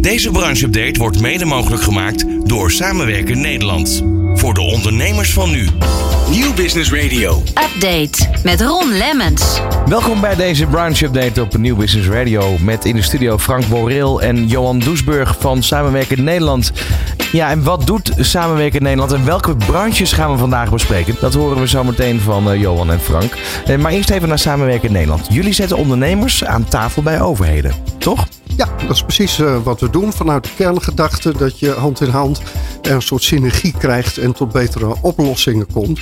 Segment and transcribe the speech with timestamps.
[0.00, 4.02] Deze brancheupdate wordt mede mogelijk gemaakt door Samenwerken Nederland.
[4.34, 5.68] Voor de ondernemers van nu.
[6.30, 7.42] Nieuw Business Radio.
[7.46, 9.60] Update met Ron Lemmens.
[9.86, 12.56] Welkom bij deze Branch Update op Nieuw Business Radio.
[12.58, 16.72] Met in de studio Frank Boreel en Johan Doesburg van Samenwerken Nederland.
[17.32, 21.16] Ja, en wat doet Samenwerken Nederland en welke branches gaan we vandaag bespreken?
[21.20, 23.36] Dat horen we zo meteen van uh, Johan en Frank.
[23.68, 25.26] Uh, maar eerst even naar Samenwerken Nederland.
[25.30, 28.26] Jullie zetten ondernemers aan tafel bij overheden, toch?
[28.56, 32.08] Ja, dat is precies uh, wat we doen vanuit de kerngedachte dat je hand in
[32.08, 32.42] hand
[32.82, 36.00] een soort synergie krijgt en tot betere oplossingen komt.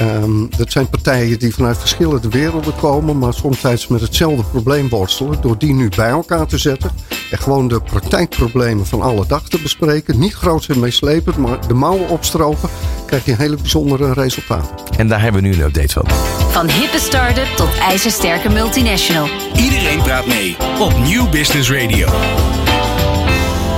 [0.00, 5.40] Um, dat zijn partijen die vanuit verschillende werelden komen, maar soms met hetzelfde probleem worstelen.
[5.40, 6.90] Door die nu bij elkaar te zetten
[7.30, 10.18] en gewoon de praktijkproblemen van alle dag te bespreken.
[10.18, 12.68] Niet groot en meeslepend, maar de mouwen opstropen,
[13.06, 14.76] krijg je hele bijzondere resultaten.
[14.96, 16.47] En daar hebben we nu een update van.
[16.58, 19.28] Van hippe start-up tot ijzersterke multinational.
[19.56, 22.08] Iedereen praat mee op Nieuw Business Radio.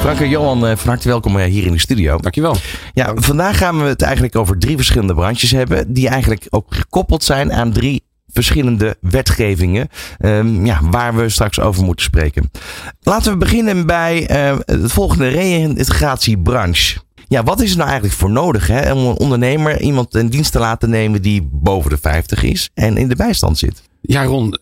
[0.01, 2.19] Frank en Johan, eh, van harte welkom eh, hier in de studio.
[2.19, 2.57] Dankjewel.
[2.95, 5.93] Ja, vandaag gaan we het eigenlijk over drie verschillende branches hebben.
[5.93, 9.88] Die eigenlijk ook gekoppeld zijn aan drie verschillende wetgevingen.
[10.18, 12.51] Um, ja, waar we straks over moeten spreken.
[13.01, 16.99] Laten we beginnen bij uh, het volgende reïntegratiebranche.
[17.31, 20.53] Ja, wat is er nou eigenlijk voor nodig hè, om een ondernemer iemand een dienst
[20.53, 23.83] te laten nemen die boven de 50 is en in de bijstand zit?
[24.01, 24.53] Ja, Ron, uh,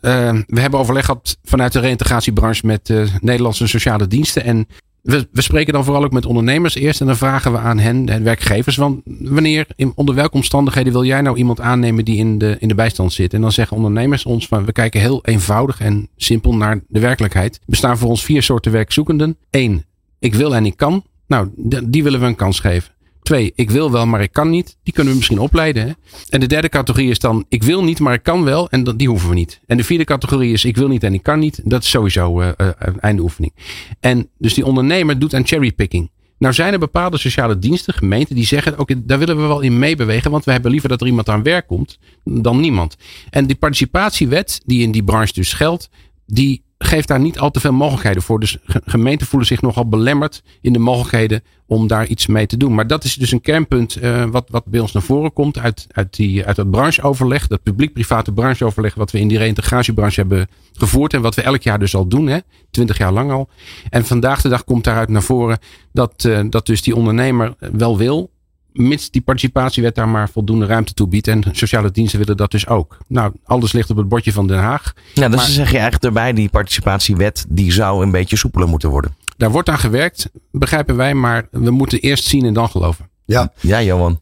[0.47, 4.45] we hebben overleg gehad vanuit de reïntegratiebranche met uh, Nederlandse sociale diensten.
[4.45, 4.67] En
[5.03, 8.05] we, we, spreken dan vooral ook met ondernemers eerst en dan vragen we aan hen,
[8.05, 12.39] de werkgevers, want wanneer, in, onder welke omstandigheden wil jij nou iemand aannemen die in
[12.39, 13.35] de, in de bijstand zit?
[13.35, 17.55] En dan zeggen ondernemers ons van, we kijken heel eenvoudig en simpel naar de werkelijkheid.
[17.55, 19.37] Er bestaan voor ons vier soorten werkzoekenden.
[19.51, 19.85] Eén,
[20.19, 21.05] ik wil en ik kan.
[21.29, 21.49] Nou,
[21.85, 22.93] die willen we een kans geven.
[23.23, 24.77] Twee, ik wil wel, maar ik kan niet.
[24.83, 25.87] Die kunnen we misschien opleiden.
[25.87, 25.93] Hè?
[26.29, 28.71] En de derde categorie is dan, ik wil niet, maar ik kan wel.
[28.71, 29.61] En die hoeven we niet.
[29.67, 31.61] En de vierde categorie is, ik wil niet en ik kan niet.
[31.65, 32.69] Dat is sowieso uh, uh,
[33.01, 33.55] einde oefening.
[34.01, 36.11] En dus die ondernemer doet aan cherrypicking.
[36.39, 39.79] Nou zijn er bepaalde sociale diensten, gemeenten, die zeggen: Oké, daar willen we wel in
[39.79, 42.97] meebewegen, want we hebben liever dat er iemand aan werk komt dan niemand.
[43.31, 45.91] En die participatiewet, die in die branche dus geldt,
[46.27, 48.41] die geeft daar niet al te veel mogelijkheden voor.
[48.41, 52.75] Dus gemeenten voelen zich nogal belemmerd in de mogelijkheden om daar iets mee te doen.
[52.75, 55.87] Maar dat is dus een kernpunt uh, wat, wat bij ons naar voren komt uit,
[55.91, 61.15] uit, die, uit dat brancheoverleg, dat publiek-private brancheoverleg, wat we in die reïntegratiebranche hebben gevoerd
[61.15, 62.39] en wat we elk jaar dus al doen, hè,
[62.71, 63.49] 20 jaar lang al.
[63.91, 65.59] En vandaag de dag komt daaruit naar voren
[65.93, 68.31] dat, uh, dat dus die ondernemer wel wil,
[68.79, 71.29] mits die participatiewet daar maar voldoende ruimte toe biedt.
[71.29, 72.97] En sociale diensten willen dat dus ook.
[73.07, 74.93] Nou, alles ligt op het bordje van Den Haag.
[75.15, 78.91] Ja, dus maar, zeg je eigenlijk erbij, die participatiewet die zou een beetje soepeler moeten
[78.91, 79.17] worden.
[79.37, 83.09] Daar wordt aan gewerkt, begrijpen wij, maar we moeten eerst zien en dan geloven.
[83.25, 84.21] Ja, ja Johan.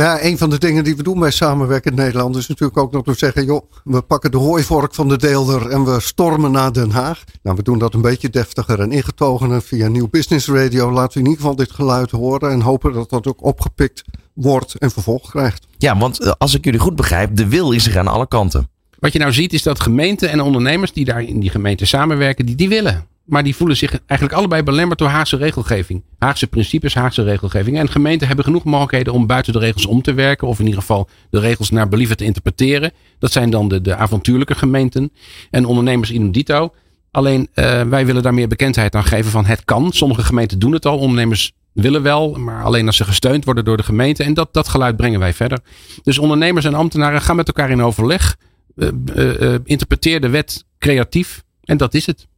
[0.00, 3.06] Ja, een van de dingen die we doen bij Samenwerken Nederland is natuurlijk ook dat
[3.06, 6.90] we zeggen, joh, we pakken de hooivork van de deelder en we stormen naar Den
[6.90, 7.24] Haag.
[7.42, 10.92] Nou, we doen dat een beetje deftiger en ingetogener via Nieuw Business Radio.
[10.92, 14.02] Laten we in ieder geval dit geluid horen en hopen dat dat ook opgepikt
[14.34, 15.66] wordt en vervolg krijgt.
[15.78, 18.68] Ja, want als ik jullie goed begrijp, de wil is er aan alle kanten.
[18.98, 22.46] Wat je nou ziet is dat gemeenten en ondernemers die daar in die gemeente samenwerken,
[22.46, 23.06] die, die willen.
[23.30, 26.02] Maar die voelen zich eigenlijk allebei belemmerd door Haagse regelgeving.
[26.18, 27.78] Haagse principes, Haagse regelgeving.
[27.78, 30.48] En gemeenten hebben genoeg mogelijkheden om buiten de regels om te werken.
[30.48, 32.92] Of in ieder geval de regels naar believen te interpreteren.
[33.18, 35.12] Dat zijn dan de, de avontuurlijke gemeenten.
[35.50, 36.72] En ondernemers in dito.
[37.10, 39.92] Alleen uh, wij willen daar meer bekendheid aan geven van het kan.
[39.92, 40.98] Sommige gemeenten doen het al.
[40.98, 44.24] Ondernemers willen wel, maar alleen als ze gesteund worden door de gemeente.
[44.24, 45.58] En dat, dat geluid brengen wij verder.
[46.02, 48.36] Dus ondernemers en ambtenaren gaan met elkaar in overleg.
[48.76, 51.44] Uh, interpreteer de wet creatief.
[51.64, 52.28] En dat is het.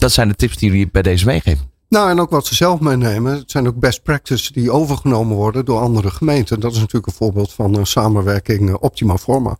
[0.00, 1.70] Dat zijn de tips die jullie bij deze meegeven.
[1.88, 3.32] Nou, en ook wat ze zelf meenemen.
[3.32, 6.60] Het zijn ook best practices die overgenomen worden door andere gemeenten.
[6.60, 9.56] Dat is natuurlijk een voorbeeld van een samenwerking Optima Forma.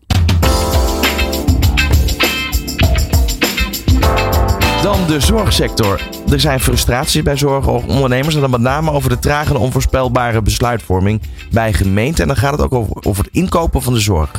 [4.83, 6.09] Dan de zorgsector.
[6.31, 11.23] Er zijn frustraties bij zorgondernemers en dan met name over de trage en onvoorspelbare besluitvorming
[11.51, 12.23] bij gemeenten.
[12.23, 14.31] En dan gaat het ook over, over het inkopen van de zorg.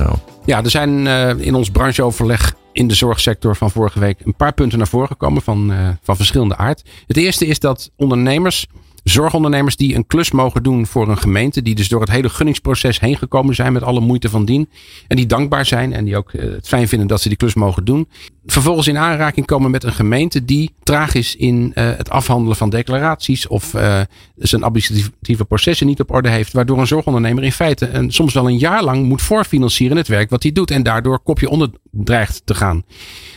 [0.46, 4.54] Ja, er zijn uh, in ons brancheoverleg in de zorgsector van vorige week een paar
[4.54, 6.84] punten naar voren gekomen van, uh, van verschillende aard.
[7.08, 8.68] Het eerste is dat ondernemers
[9.04, 11.62] zorgondernemers die een klus mogen doen voor een gemeente.
[11.62, 14.70] Die dus door het hele gunningsproces heen gekomen zijn met alle moeite van dien.
[15.08, 17.86] En die dankbaar zijn en die ook het fijn vinden dat ze die klus mogen
[17.86, 18.08] doen.
[18.46, 22.70] Vervolgens in aanraking komen met een gemeente die traag is in uh, het afhandelen van
[22.70, 23.48] declaraties.
[23.48, 24.02] Of uh,
[24.36, 26.54] zijn administratieve processen niet op orde heeft.
[26.54, 30.30] Waardoor een zorgondernemer in feite een, soms wel een jaar lang moet voorfinancieren het werk
[30.30, 30.72] wat hij doet.
[30.72, 32.84] En daardoor kopje onder dreigt te gaan.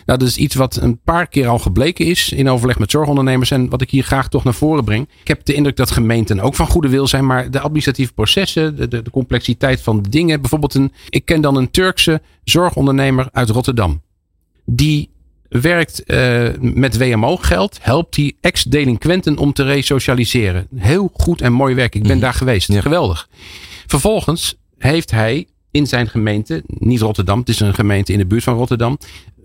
[0.07, 3.51] Nou, dat is iets wat een paar keer al gebleken is in overleg met zorgondernemers.
[3.51, 5.09] En wat ik hier graag toch naar voren breng.
[5.21, 7.27] Ik heb de indruk dat gemeenten ook van goede wil zijn.
[7.27, 10.41] Maar de administratieve processen, de, de, complexiteit van dingen.
[10.41, 14.03] Bijvoorbeeld een, ik ken dan een Turkse zorgondernemer uit Rotterdam.
[14.65, 15.11] Die
[15.49, 20.67] werkt uh, met WMO-geld, helpt hij ex-delinquenten om te resocialiseren.
[20.77, 21.95] Heel goed en mooi werk.
[21.95, 22.21] Ik ben mm.
[22.21, 22.73] daar geweest.
[22.73, 22.81] Ja.
[22.81, 23.29] Geweldig.
[23.87, 28.43] Vervolgens heeft hij in zijn gemeente, niet Rotterdam, het is een gemeente in de buurt
[28.43, 28.99] van Rotterdam,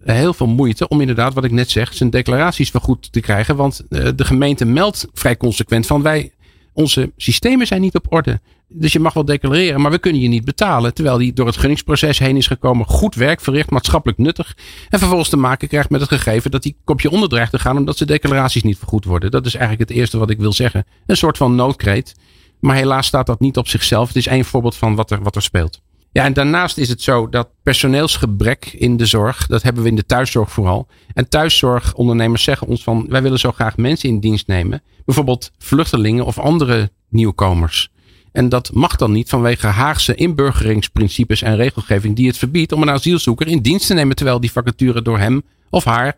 [0.04, 3.56] heel veel moeite om inderdaad, wat ik net zeg, zijn declaraties vergoed te krijgen.
[3.56, 6.32] Want uh, de gemeente meldt vrij consequent van wij,
[6.80, 8.40] onze systemen zijn niet op orde.
[8.68, 10.94] Dus je mag wel declareren, maar we kunnen je niet betalen.
[10.94, 14.58] Terwijl die door het gunningsproces heen is gekomen, goed werk verricht, maatschappelijk nuttig.
[14.90, 17.78] En vervolgens te maken krijgt met het gegeven dat die kopje onder dreigt te gaan
[17.78, 19.32] omdat zijn declaraties niet vergoed worden.
[19.32, 20.86] Dat is eigenlijk het eerste wat ik wil zeggen.
[21.06, 22.16] Een soort van noodkreet.
[22.60, 24.08] Maar helaas staat dat niet op zichzelf.
[24.08, 25.82] Het is één voorbeeld van wat er, wat er speelt.
[26.12, 29.96] Ja, en daarnaast is het zo dat personeelsgebrek in de zorg, dat hebben we in
[29.96, 30.88] de thuiszorg vooral.
[31.14, 34.82] En thuiszorgondernemers zeggen ons van, wij willen zo graag mensen in dienst nemen.
[35.06, 37.92] Bijvoorbeeld vluchtelingen of andere nieuwkomers.
[38.32, 42.90] En dat mag dan niet vanwege Haagse inburgeringsprincipes en regelgeving die het verbiedt om een
[42.90, 46.18] asielzoeker in dienst te nemen terwijl die vacature door hem of haar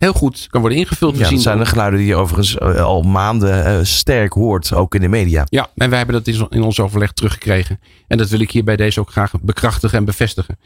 [0.00, 1.16] heel goed kan worden ingevuld.
[1.16, 4.94] Ja, dat zijn de geluiden die je overigens eh, al maanden uh, sterk hoort, ook
[4.94, 5.46] in de media.
[5.48, 7.80] Ja, en wij hebben dat in ons overleg teruggekregen.
[8.06, 10.58] En dat wil ik hier bij deze ook graag bekrachtigen en bevestigen.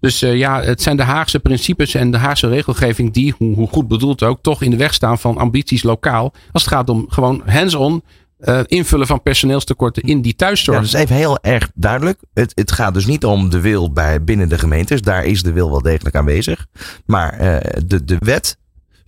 [0.00, 3.68] Dus uh, ja, het zijn de Haagse principes en de Haagse regelgeving die, hoe, hoe
[3.68, 6.32] goed bedoeld ook, toch in de weg staan van ambities lokaal.
[6.52, 8.02] Als het gaat om gewoon hands-on
[8.40, 10.76] uh, invullen van personeelstekorten in die thuiszorg.
[10.76, 12.20] Ja, dat is even heel erg duidelijk.
[12.34, 15.02] Het, het gaat dus niet om de wil bij binnen de gemeentes.
[15.02, 16.66] Daar is de wil wel degelijk aanwezig.
[17.06, 17.38] Maar
[17.86, 18.58] de, de wet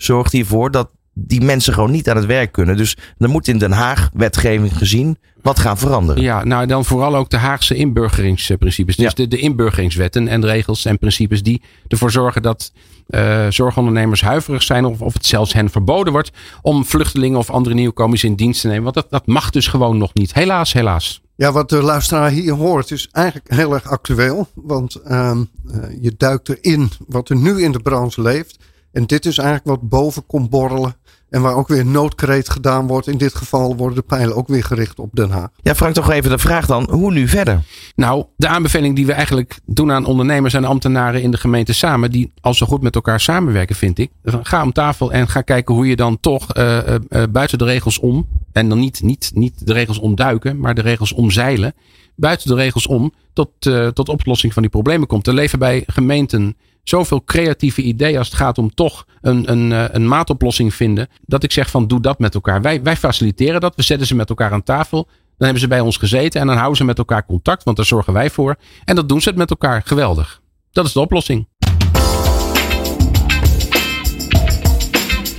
[0.03, 2.77] zorgt hiervoor dat die mensen gewoon niet aan het werk kunnen.
[2.77, 6.23] Dus er moet in Den Haag wetgeving gezien wat gaan veranderen.
[6.23, 8.97] Ja, nou dan vooral ook de Haagse inburgeringsprincipes.
[8.97, 12.73] Dus de, de inburgeringswetten en regels en principes die ervoor zorgen dat
[13.09, 16.31] uh, zorgondernemers huiverig zijn of, of het zelfs hen verboden wordt
[16.63, 18.83] om vluchtelingen of andere nieuwkomers in dienst te nemen.
[18.83, 20.35] Want dat, dat mag dus gewoon nog niet.
[20.35, 21.21] Helaas, helaas.
[21.37, 24.49] Ja, wat de luisteraar hier hoort is eigenlijk heel erg actueel.
[24.55, 25.39] Want uh,
[26.01, 28.59] je duikt erin wat er nu in de branche leeft.
[28.93, 30.95] En dit is eigenlijk wat boven komt borrelen.
[31.31, 33.07] En waar ook weer noodkreet gedaan wordt.
[33.07, 35.49] In dit geval worden de pijlen ook weer gericht op Den Haag.
[35.63, 36.89] Ja, Frank, toch even de vraag dan.
[36.91, 37.63] Hoe nu verder?
[37.95, 42.11] Nou, de aanbeveling die we eigenlijk doen aan ondernemers en ambtenaren in de gemeente samen.
[42.11, 44.11] Die al zo goed met elkaar samenwerken, vind ik.
[44.25, 47.99] Ga om tafel en ga kijken hoe je dan toch uh, uh, buiten de regels
[47.99, 48.29] om.
[48.53, 51.75] En dan niet, niet, niet de regels omduiken, maar de regels omzeilen.
[52.17, 55.27] Buiten de regels om tot, uh, tot oplossing van die problemen komt.
[55.27, 59.85] Er leven bij gemeenten zoveel creatieve ideeën als het gaat om toch een, een, eh,
[59.91, 61.09] een maatoplossing vinden.
[61.21, 62.63] Dat ik zeg van doe dat met elkaar.
[62.63, 63.77] Wij, wij faciliteren dat.
[63.77, 65.05] We zetten ze met elkaar aan tafel.
[65.05, 67.65] Dan hebben ze bij ons gezeten en dan houden ze met elkaar contact.
[67.65, 68.57] Want daar zorgen wij voor.
[68.85, 69.83] En dat doen ze het met elkaar.
[69.85, 70.41] Geweldig.
[70.73, 71.49] Dat is de oplossing.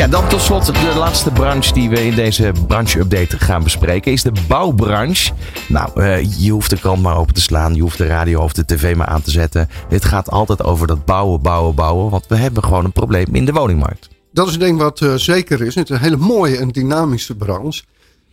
[0.01, 4.23] Ja, dan tot slot de laatste branche die we in deze branche-update gaan bespreken is
[4.23, 5.33] de bouwbranche.
[5.67, 8.53] Nou, uh, je hoeft de krant maar open te slaan, je hoeft de radio of
[8.53, 9.69] de tv maar aan te zetten.
[9.89, 13.45] Dit gaat altijd over dat bouwen, bouwen, bouwen, want we hebben gewoon een probleem in
[13.45, 14.09] de woningmarkt.
[14.33, 15.75] Dat is een ding wat uh, zeker is.
[15.75, 17.83] Het is een hele mooie en dynamische branche.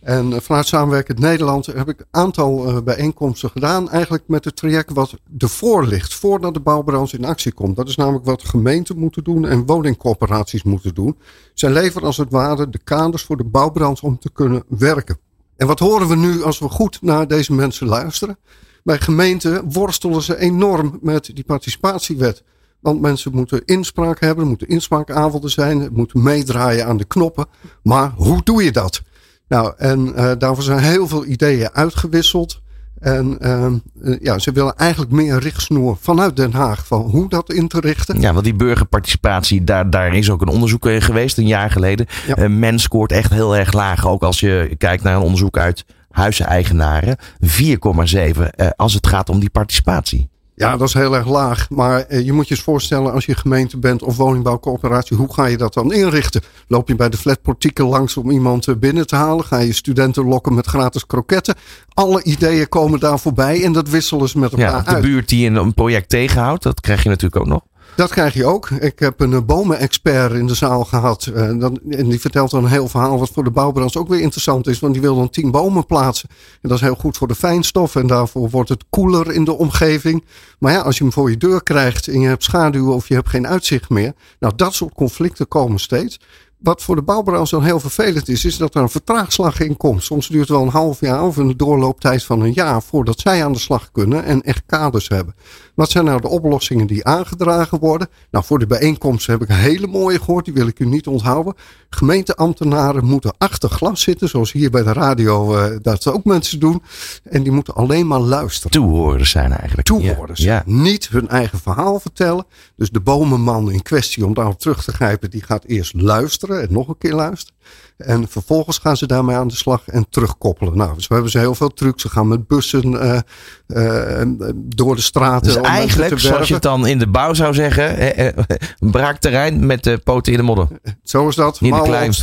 [0.01, 3.89] En eh, vanuit Samenwerkend Nederland heb ik een aantal uh, bijeenkomsten gedaan.
[3.89, 6.13] Eigenlijk met het traject wat ervoor ligt.
[6.13, 7.75] Voordat de bouwbranche in actie komt.
[7.75, 11.17] Dat is namelijk wat gemeenten moeten doen en woningcorporaties moeten doen.
[11.53, 15.19] Zij leveren als het ware de kaders voor de bouwbranche om te kunnen werken.
[15.57, 18.37] En wat horen we nu als we goed naar deze mensen luisteren?
[18.83, 22.43] Bij gemeenten worstelen ze enorm met die participatiewet.
[22.79, 27.45] Want mensen moeten inspraak hebben, er moeten inspraakavonden zijn, moeten meedraaien aan de knoppen.
[27.83, 29.01] Maar hoe doe je dat?
[29.49, 32.61] Nou, en uh, daarvoor zijn heel veel ideeën uitgewisseld.
[32.99, 37.67] En uh, ja, ze willen eigenlijk meer richtsnoer vanuit Den Haag van hoe dat in
[37.67, 38.21] te richten.
[38.21, 42.05] Ja, want die burgerparticipatie, daar, daar is ook een onderzoek in geweest een jaar geleden.
[42.27, 42.37] Ja.
[42.37, 44.07] Uh, men scoort echt heel erg laag.
[44.07, 47.17] Ook als je kijkt naar een onderzoek uit huizeneigenaren.
[47.45, 48.41] 4,7
[48.75, 50.29] als het gaat om die participatie.
[50.59, 51.69] Ja, dat is heel erg laag.
[51.69, 55.17] Maar eh, je moet je eens voorstellen als je gemeente bent of woningbouwcoöperatie.
[55.17, 56.41] Hoe ga je dat dan inrichten?
[56.67, 59.45] Loop je bij de flatportieken langs om iemand eh, binnen te halen?
[59.45, 61.55] Ga je studenten lokken met gratis kroketten?
[61.93, 65.01] Alle ideeën komen daar voorbij en dat wisselen ze met elkaar ja, de uit.
[65.01, 67.61] De buurt die een project tegenhoudt, dat krijg je natuurlijk ook nog.
[67.95, 68.69] Dat krijg je ook.
[68.69, 71.25] Ik heb een bomenexpert in de zaal gehad.
[71.25, 74.79] En die vertelt dan een heel verhaal wat voor de bouwbranche ook weer interessant is.
[74.79, 76.29] Want die wil dan tien bomen plaatsen.
[76.61, 77.95] En dat is heel goed voor de fijnstof.
[77.95, 80.25] En daarvoor wordt het koeler in de omgeving.
[80.59, 83.13] Maar ja, als je hem voor je deur krijgt en je hebt schaduw of je
[83.13, 84.13] hebt geen uitzicht meer.
[84.39, 86.19] Nou, dat soort conflicten komen steeds.
[86.59, 90.03] Wat voor de bouwbranche dan heel vervelend is, is dat er een vertraagslag in komt.
[90.03, 93.43] Soms duurt het wel een half jaar of een doorlooptijd van een jaar voordat zij
[93.43, 95.35] aan de slag kunnen en echt kaders hebben.
[95.75, 98.07] Wat zijn nou de oplossingen die aangedragen worden?
[98.31, 101.07] Nou, voor de bijeenkomsten heb ik een hele mooie gehoord, die wil ik u niet
[101.07, 101.53] onthouden.
[101.89, 106.81] Gemeenteambtenaren moeten achter glas zitten, zoals hier bij de radio uh, dat ook mensen doen.
[107.23, 108.71] En die moeten alleen maar luisteren.
[108.71, 109.87] Toehoorders zijn eigenlijk.
[109.87, 110.39] Toehoorders.
[110.39, 110.63] Ja.
[110.65, 112.45] Niet hun eigen verhaal vertellen.
[112.75, 116.67] Dus de bomenman in kwestie, om daarop terug te grijpen, die gaat eerst luisteren en
[116.69, 117.57] nog een keer luisteren.
[117.97, 120.77] En vervolgens gaan ze daarmee aan de slag en terugkoppelen.
[120.77, 122.01] Nou, dus we hebben ze heel veel trucs.
[122.01, 123.19] Ze gaan met bussen uh,
[123.67, 124.21] uh,
[124.55, 125.53] door de straten.
[125.53, 128.43] Dus eigenlijk, zoals je het dan in de bouw zou zeggen, eh,
[128.91, 130.67] braakterrein met de poten in de modder.
[131.03, 131.61] Zo is dat.
[131.61, 132.13] Niet klein.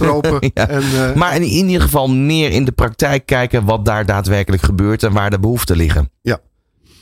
[0.54, 0.68] ja.
[0.68, 4.62] en, uh, maar in, in ieder geval meer in de praktijk kijken wat daar daadwerkelijk
[4.62, 6.10] gebeurt en waar de behoeften liggen.
[6.22, 6.40] Ja,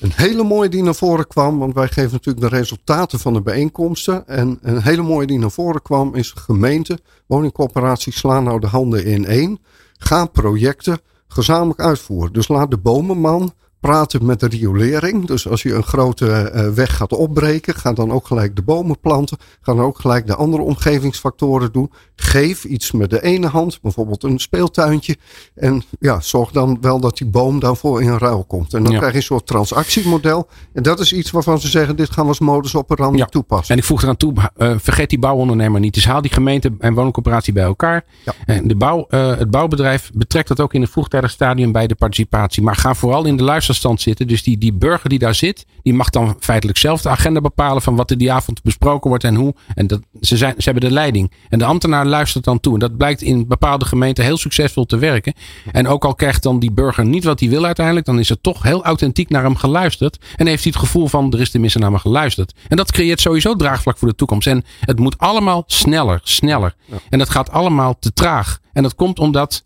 [0.04, 3.42] een hele mooie die naar voren kwam, want wij geven natuurlijk de resultaten van de
[3.42, 4.26] bijeenkomsten.
[4.26, 9.04] En een hele mooie die naar voren kwam is gemeente, woningcorporaties slaan nou de handen
[9.04, 9.58] in één.
[9.98, 12.32] Gaan projecten gezamenlijk uitvoeren.
[12.32, 13.52] Dus laat de bomenman
[13.84, 15.26] praten met de riolering.
[15.26, 19.00] Dus als je een grote uh, weg gaat opbreken, ga dan ook gelijk de bomen
[19.00, 19.38] planten.
[19.60, 21.92] Ga dan ook gelijk de andere omgevingsfactoren doen.
[22.16, 25.16] Geef iets met de ene hand, bijvoorbeeld een speeltuintje.
[25.54, 28.74] En ja, zorg dan wel dat die boom daarvoor in ruil komt.
[28.74, 28.98] En dan ja.
[28.98, 30.48] krijg je een soort transactiemodel.
[30.72, 33.24] En dat is iets waarvan ze zeggen, dit gaan we als modus operandi ja.
[33.24, 33.74] toepassen.
[33.74, 35.94] En ik voeg eraan toe, uh, vergeet die bouwondernemer niet.
[35.94, 38.04] Dus haal die gemeente en woningcoöperatie bij elkaar.
[38.24, 38.32] Ja.
[38.46, 41.94] En de bouw, uh, het bouwbedrijf betrekt dat ook in een vroegtijdig stadium bij de
[41.94, 42.62] participatie.
[42.62, 44.28] Maar ga vooral in de luister stand zitten.
[44.28, 47.82] Dus die, die burger die daar zit, die mag dan feitelijk zelf de agenda bepalen
[47.82, 49.54] van wat er die avond besproken wordt en hoe.
[49.74, 51.32] En dat, ze, zijn, ze hebben de leiding.
[51.48, 52.72] En de ambtenaar luistert dan toe.
[52.72, 55.34] En dat blijkt in bepaalde gemeenten heel succesvol te werken.
[55.72, 58.40] En ook al krijgt dan die burger niet wat hij wil uiteindelijk, dan is er
[58.40, 60.18] toch heel authentiek naar hem geluisterd.
[60.36, 62.54] En heeft hij het gevoel van er is tenminste naar me geluisterd.
[62.68, 64.46] En dat creëert sowieso draagvlak voor de toekomst.
[64.46, 66.74] En het moet allemaal sneller, sneller.
[66.84, 66.96] Ja.
[67.10, 68.60] En dat gaat allemaal te traag.
[68.72, 69.64] En dat komt omdat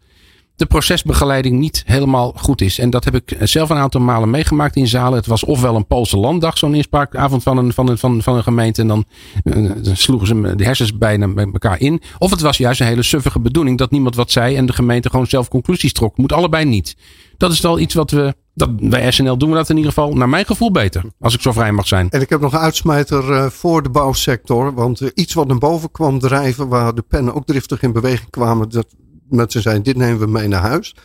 [0.58, 2.78] de procesbegeleiding niet helemaal goed is.
[2.78, 5.18] En dat heb ik zelf een aantal malen meegemaakt in zalen.
[5.18, 8.42] Het was ofwel een Poolse landdag, zo'n inspraakavond van een, van, een, van, van een
[8.42, 8.80] gemeente.
[8.80, 9.04] En dan,
[9.44, 12.02] uh, sloegen ze de hersens bijna met elkaar in.
[12.18, 15.10] Of het was juist een hele suffige bedoeling dat niemand wat zei en de gemeente
[15.10, 16.16] gewoon zelf conclusies trok.
[16.16, 16.96] Moet allebei niet.
[17.36, 18.34] Dat is wel iets wat we.
[18.54, 21.04] Dat, bij SNL doen we dat in ieder geval, naar mijn gevoel, beter.
[21.20, 22.10] Als ik zo vrij mag zijn.
[22.10, 24.74] En ik heb nog een uitsmijter uh, voor de bouwsector.
[24.74, 28.30] Want uh, iets wat naar boven kwam drijven, waar de pennen ook driftig in beweging
[28.30, 28.68] kwamen.
[28.68, 28.86] Dat
[29.30, 30.96] met ze zijn, dit nemen we mee naar huis.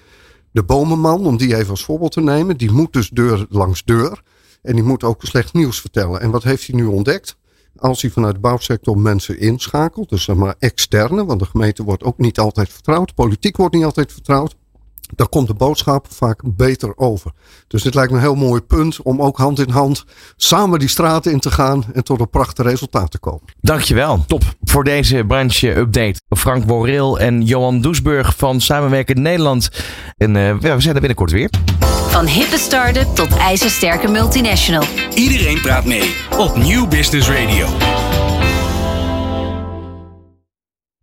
[0.51, 4.22] De bomenman, om die even als voorbeeld te nemen, die moet dus deur langs deur.
[4.62, 6.22] En die moet ook slecht nieuws vertellen.
[6.22, 7.38] En wat heeft hij nu ontdekt?
[7.75, 12.03] Als hij vanuit de bouwsector mensen inschakelt, dus zeg maar externe, want de gemeente wordt
[12.03, 14.56] ook niet altijd vertrouwd, politiek wordt niet altijd vertrouwd
[15.15, 17.32] dan komt de boodschap vaak beter over.
[17.67, 20.05] Dus dit lijkt me een heel mooi punt om ook hand in hand
[20.36, 23.41] samen die straten in te gaan en tot een prachtig resultaat te komen.
[23.62, 24.24] Dankjewel.
[24.27, 24.43] Top.
[24.62, 26.22] Voor deze branche-update.
[26.29, 29.70] Frank Boreel en Johan Doesburg van Samenwerken Nederland.
[30.17, 31.50] En uh, we zijn er binnenkort weer.
[32.08, 34.84] Van hippe start-up tot ijzersterke multinational.
[35.15, 38.12] Iedereen praat mee op Nieuw Business Radio.